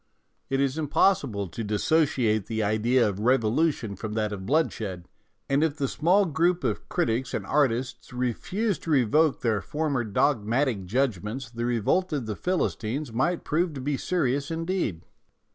[0.49, 5.07] It is impossible to dissociate the idea of revolution from that of bloodshed,
[5.47, 10.85] and if the small group of critics and artists refused to revoke their former dogmatic
[10.87, 15.03] judgments the revolt of the Philistines might prove to be serious indeed.